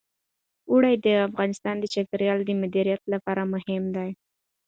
[0.69, 4.09] اوړي د افغانستان د چاپیریال د مدیریت لپاره مهم دي.